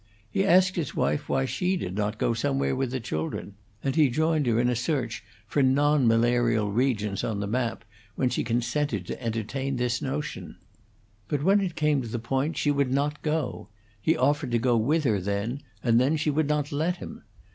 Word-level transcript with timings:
He 0.31 0.43
asked 0.43 0.77
his 0.77 0.95
wife 0.95 1.29
why 1.29 1.45
she 1.45 1.77
did 1.77 1.93
not 1.95 2.17
go 2.17 2.33
somewhere 2.33 2.75
with 2.75 2.89
the 2.89 2.99
children, 2.99 3.53
and 3.83 3.95
he 3.95 4.09
joined 4.09 4.47
her 4.47 4.59
in 4.59 4.67
a 4.67 4.75
search 4.75 5.23
for 5.45 5.61
non 5.61 6.07
malarial 6.07 6.71
regions 6.71 7.23
on 7.23 7.39
the 7.39 7.45
map 7.45 7.85
when 8.15 8.27
she 8.27 8.43
consented 8.43 9.05
to 9.05 9.23
entertain 9.23 9.75
this 9.75 10.01
notion. 10.01 10.55
But 11.27 11.43
when 11.43 11.61
it 11.61 11.75
came 11.75 12.01
to 12.01 12.07
the 12.07 12.17
point 12.17 12.57
she 12.57 12.71
would 12.71 12.91
not 12.91 13.21
go; 13.21 13.69
he 14.01 14.17
offered 14.17 14.49
to 14.53 14.57
go 14.57 14.75
with 14.75 15.03
her 15.03 15.21
then, 15.21 15.61
and 15.83 15.99
then 16.01 16.17
she 16.17 16.31
would 16.31 16.47
not 16.47 16.71
let 16.71 16.95
him. 16.97 17.21